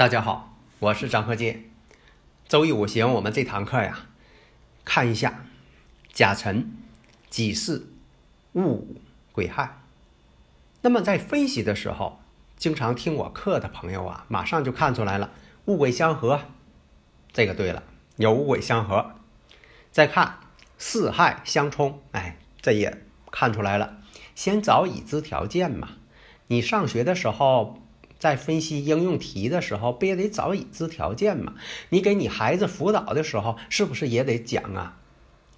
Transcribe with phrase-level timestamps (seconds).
[0.00, 1.64] 大家好，我是张鹤剑。
[2.48, 4.06] 周易五行，我们这堂课呀，
[4.82, 5.44] 看一下
[6.10, 6.72] 甲辰、
[7.28, 7.86] 己巳、
[8.54, 8.96] 戊午、
[9.32, 9.82] 癸亥。
[10.80, 12.18] 那么在分析的时候，
[12.56, 15.32] 经常听我课的朋友啊，马上就看出来了，
[15.66, 16.40] 戊癸相合，
[17.30, 17.82] 这个对了，
[18.16, 19.16] 有戊癸相合。
[19.92, 20.38] 再看
[20.78, 23.98] 巳亥相冲，哎，这也看出来了。
[24.34, 25.90] 先找已知条件嘛，
[26.46, 27.82] 你上学的时候。
[28.20, 31.54] 在分析应用题的时候，不也得找已知条件吗？
[31.88, 34.98] 你给你孩子辅导的时候，是不是也得讲啊？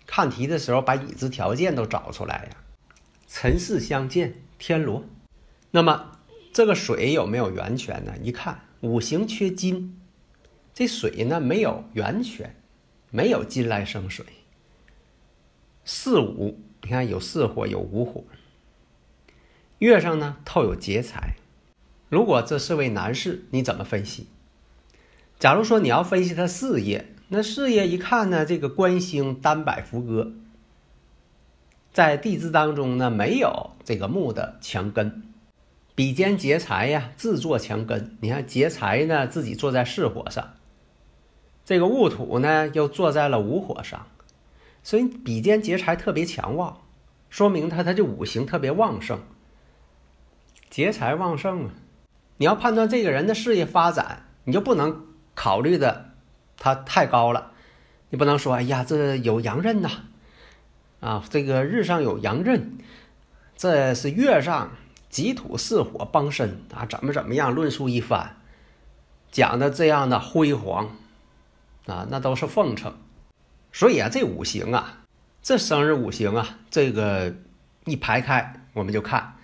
[0.07, 2.57] 看题的时候把已知条件都找出来呀。
[3.27, 5.05] 辰巳相见，天罗。
[5.73, 6.19] 那么
[6.53, 8.15] 这个水有没有源泉呢？
[8.23, 10.01] 一看五行缺金，
[10.73, 12.55] 这水呢没有源泉，
[13.11, 14.25] 没有金来生水。
[15.85, 18.23] 四五，你看有四火，有五火。
[19.79, 21.35] 月上呢透有劫财。
[22.13, 24.27] 如果这是位男士，你怎么分析？
[25.39, 30.31] 假如说你要分析他事业，那事业一看呢，这个官星单摆扶歌，
[31.91, 35.23] 在地支当中呢没有这个木的强根，
[35.95, 38.15] 比肩劫财呀，自作强根。
[38.21, 40.53] 你看劫财呢自己坐在巳火上，
[41.65, 44.07] 这个戊土呢又坐在了午火上，
[44.83, 46.83] 所以比肩劫财特别强旺，
[47.31, 49.19] 说明他他这五行特别旺盛，
[50.69, 51.75] 劫财旺盛啊。
[52.43, 56.11] 你要判断这个人的事业发展，你就不能考虑的
[56.57, 57.53] 他太高了。
[58.11, 59.89] 你不能说，哎呀，这有阳刃呐，
[60.99, 62.79] 啊，这个日上有阳刃，
[63.57, 64.73] 这是月上
[65.09, 68.31] 己土巳火帮身啊，怎么怎么样，论述一番，
[69.31, 70.97] 讲的这样的辉煌
[71.87, 72.93] 啊，那都是奉承。
[73.73, 75.05] 所以啊，这五行啊，
[75.41, 77.33] 这生日五行啊，这个
[77.85, 79.37] 一排开，我们就看。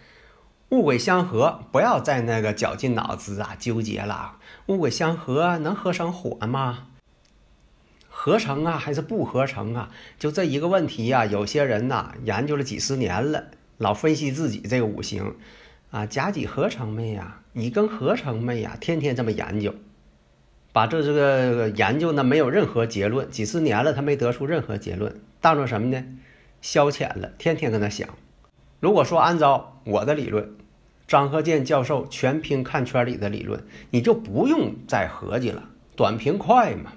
[0.70, 4.36] 物癸相合，不要再那个绞尽脑汁啊，纠结了。
[4.66, 6.88] 物癸相合能合成火吗？
[8.10, 9.88] 合成啊，还是不合成啊？
[10.18, 11.24] 就这一个问题呀。
[11.24, 13.44] 有些人呐，研究了几十年了，
[13.78, 15.36] 老分析自己这个五行
[15.90, 17.40] 啊，甲己合成没呀？
[17.54, 18.76] 乙庚合成没呀？
[18.78, 19.74] 天天这么研究，
[20.74, 23.30] 把这这个研究呢，没有任何结论。
[23.30, 26.04] 几十年了，他没得出任何结论，当做什么呢？
[26.60, 28.06] 消遣了，天天跟他想。
[28.80, 30.54] 如果说按照我的理论，
[31.06, 35.64] 张鹤健教授全凭看圈里的理论，你就不用再合计了，
[35.96, 36.92] 短平快嘛。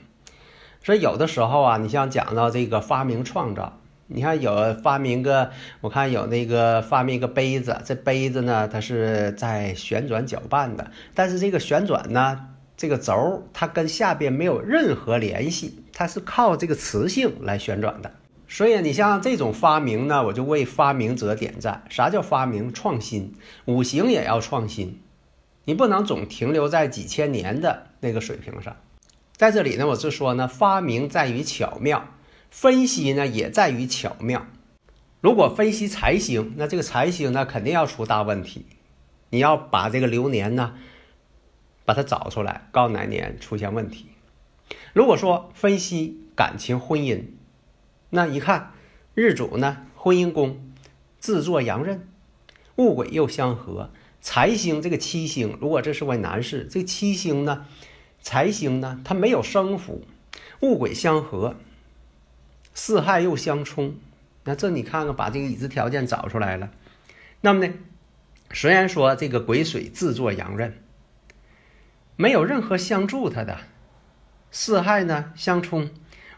[0.84, 18.12] 所以有的时候啊，你像讲到这个发明创造，你看有发明个，我看有那个发明一个杯子，这杯子呢，它是在旋转搅拌的，但是这个旋转呢，这个轴它跟下边没有任何联系，它是靠这个磁性来旋转的。
[18.52, 21.86] 所以你像这种发明呢，我就为发明者点赞。
[21.90, 23.34] 啥叫发明创新？
[23.64, 25.00] 五行也要创新，
[25.64, 28.76] 你不能总停留在几千年的那个水平上。
[29.38, 32.10] 在这里呢，我是说呢，发明在于巧妙，
[32.50, 34.46] 分析呢也在于巧妙。
[35.22, 38.66] 如果分析财星，那这个财星呢肯定要出大问题。
[39.30, 40.74] 你要把这个流年呢，
[41.86, 44.08] 把它找出来，告哪年出现问题。
[44.92, 47.24] 如果说分析感情婚姻，
[48.14, 48.74] 那一看，
[49.14, 50.74] 日主呢，婚姻宫
[51.18, 52.06] 自作阳刃，
[52.76, 53.90] 戊癸又相合，
[54.20, 57.66] 财星这个七星，如果这是位男士，这七星呢，
[58.22, 60.06] 财星呢，它没有生符，
[60.60, 61.56] 戊癸相合，
[62.74, 63.96] 四害又相冲，
[64.44, 66.70] 那这你看看，把这个已知条件找出来了。
[67.40, 67.74] 那么呢，
[68.52, 70.78] 虽然说这个癸水自作阳刃，
[72.18, 73.60] 没有任何相助他的，
[74.52, 75.90] 四害呢相冲，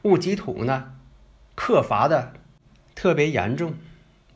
[0.04, 0.94] 戊己土呢。
[1.66, 2.34] 克伐的
[2.94, 3.76] 特别严重，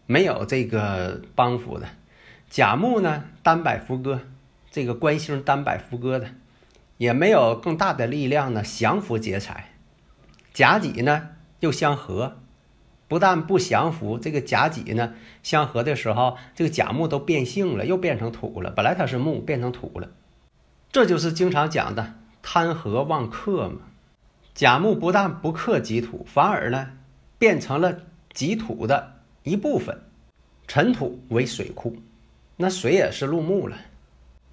[0.06, 1.86] 没有这个帮扶的。
[2.50, 4.22] 甲木呢单摆伏戈，
[4.72, 6.30] 这个官星单摆伏戈的，
[6.96, 9.74] 也没有更大的力量呢降服劫财。
[10.54, 12.38] 甲己呢又相合，
[13.10, 15.14] 不但不降服，这个甲己呢
[15.44, 18.72] 相合的时候，这个甲木都变性了，又变成土了。
[18.72, 20.08] 本来它是木，变成土了。
[20.94, 23.80] 这就是经常讲的贪合旺克嘛。
[24.54, 26.92] 甲木不但不克己土，反而呢
[27.38, 28.00] 变成了
[28.34, 29.14] 己土的
[29.44, 30.02] 一部分。
[30.68, 31.96] 尘土为水库，
[32.58, 33.78] 那水也是入木了。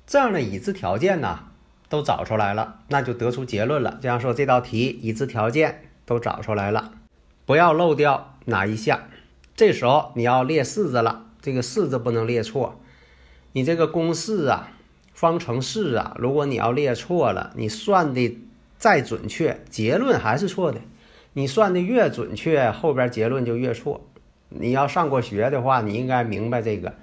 [0.07, 1.47] 这样的已知条件呢
[1.89, 3.99] 都找出来了，那就得出结论了。
[4.01, 6.93] 这样说，这道题已知条件都找出来了，
[7.47, 9.09] 不要漏掉哪一项。
[9.57, 12.81] 这时候你要列式子了，这个式子不能列错。
[13.53, 14.73] 你这个公式啊、
[15.13, 18.39] 方程式啊，如果你要列错了，你算的。
[18.77, 20.79] 再准确，结论还是错的。
[21.35, 24.09] 你算的越准确，后边结论就越错。
[24.49, 26.95] 你要上过学的话，你应该明白这个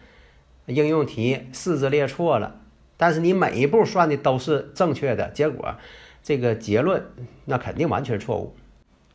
[0.67, 2.61] 应用题式子列错了，
[2.97, 5.75] 但是你每一步算的都是正确的，结果
[6.23, 7.05] 这个结论
[7.45, 8.55] 那肯定完全错误。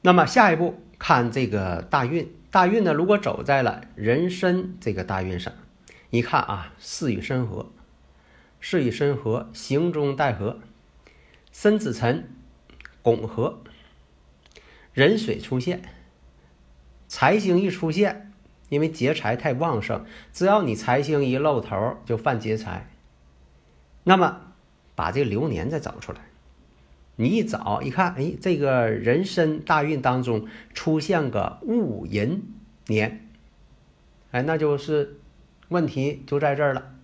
[0.02, 5.52] 那么下一步看这个大运，大运呢，如果走在了人参这个大运上，
[6.10, 7.70] 一看啊，事与申合，
[8.60, 10.58] 事与申合，行中带合，
[11.50, 12.28] 申子辰。
[13.02, 13.60] 拱合，
[14.96, 15.82] 壬水出现，
[17.06, 18.32] 财星一出现，
[18.70, 22.88] 因为劫财太旺盛，只要你财星一露头，就犯劫财。
[24.04, 24.54] 那么
[24.94, 26.20] 把这流年再找出来，
[27.16, 32.54] 你一找一看，哎，这个人身大运当中出现个戊寅
[32.86, 33.28] 年，
[34.30, 35.20] 哎，那就是
[35.68, 36.94] 问题就在这儿了。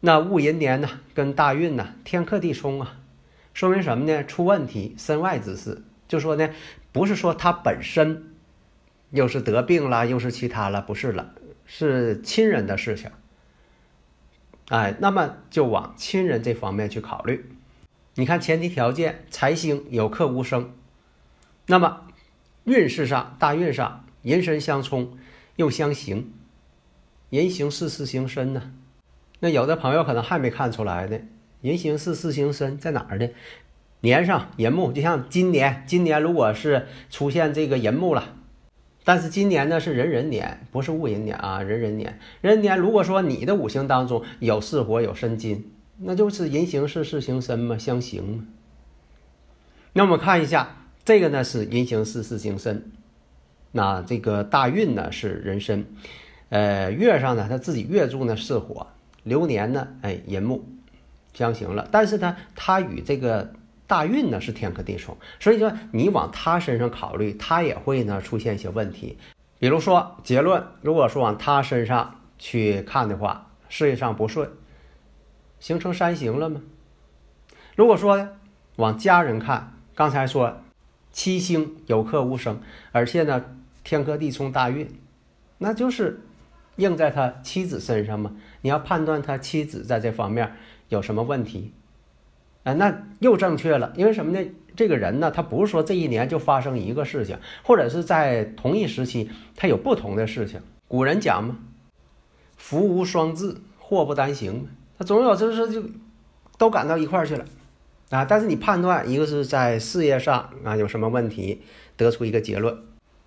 [0.00, 2.96] 那戊寅年呢，跟大运呢，天克地冲啊。
[3.52, 4.24] 说明什么呢？
[4.24, 5.82] 出问题，身外之事。
[6.10, 6.50] 就说呢，
[6.90, 8.34] 不是说他本身
[9.10, 11.34] 又是得病了，又是其他了，不是了，
[11.66, 13.12] 是亲人的事情。
[14.70, 17.48] 哎，那么就往亲人这方面去考虑。
[18.16, 20.72] 你看前提条件，财星有克无生，
[21.66, 22.08] 那么
[22.64, 25.16] 运势上大运上寅申相冲
[25.54, 26.32] 又相刑，
[27.30, 28.72] 人行四四行身呢。
[29.38, 31.20] 那有的朋友可能还没看出来呢。
[31.62, 33.28] 人行四四行身在哪儿呢？
[34.02, 38.36] 年上寅木，就像今年，今年如果是出现这个寅木了，
[39.04, 48.44] 但是今年呢是壬壬年，不是戊寅年啊，壬壬年，壬年如果说你的五行当中有巳火有申金，那就是人行四四行申嘛，相刑嘛。
[49.92, 52.90] 那我们看一下这个呢是人行四四行申，
[53.72, 55.84] 那这个大运呢是壬申，
[56.48, 58.86] 呃月上呢他自己月柱呢是火，
[59.24, 60.64] 流年呢哎寅木。
[61.32, 63.52] 相刑了，但是呢，他与这个
[63.90, 69.18] 大运呢是天克地冲，所以说你往他身上考虑，他也会呢出现一些问题。
[69.58, 74.48] 比如说结论，如果说往他身上去看的话，事业上不顺，
[75.58, 76.60] 形成三刑了吗？
[77.74, 78.28] 如果说
[78.76, 80.62] 往家人看，刚才说
[81.10, 82.60] 七星有克无生，
[82.92, 83.44] 而且呢
[83.82, 84.88] 天克地冲大运，
[85.58, 86.20] 那就是
[86.76, 88.30] 应在他妻子身上吗？
[88.60, 90.54] 你要判断他妻子在这方面。
[90.90, 91.72] 有什么问题？
[92.64, 94.48] 哎，那又正确了，因为什么呢？
[94.76, 100.60] 这个人呢，他不是说这一年就发生一个事情，或者是在同一时期他有不同的事情。
[100.88, 101.58] 古人讲嘛
[102.56, 104.68] ，“福无双至，祸不单行”，
[104.98, 105.82] 他总有就是就
[106.56, 107.44] 都赶到一块儿去了
[108.10, 108.24] 啊。
[108.24, 111.60] 但是你判断一个是在事业上啊有什么问题，
[111.96, 112.78] 得出一个结论，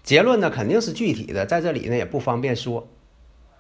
[0.02, 2.88] 结论呢肯定是具体的，在这里呢也不方便说。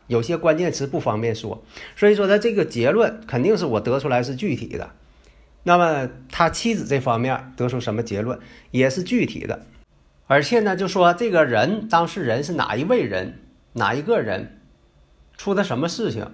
[0.07, 1.63] 有些关键词不方便说，
[1.95, 4.91] 所以说他这个结论肯定是我得出来是具体的。
[5.63, 8.37] 那么他妻子这方面得出什么结论
[8.71, 9.65] 也是具体的，
[10.27, 13.39] 而且呢，就说这个人当事人是哪一位人，
[13.73, 14.59] 哪一个人
[15.37, 16.31] 出的什么事情，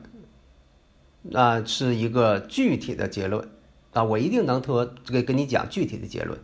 [1.22, 3.48] 那是一个具体的结论
[3.94, 6.40] 啊，我一定能托这个跟你讲具体的结论。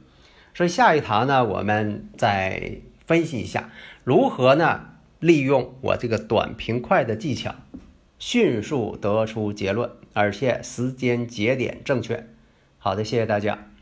[0.53, 3.71] 所以下一堂呢，我们再分析一下
[4.03, 4.89] 如何呢？
[5.19, 7.55] 利用我这个短平快的技巧，
[8.19, 12.27] 迅速得出结论，而且时间节点正确。
[12.85, 13.74] 好的，谢谢大家。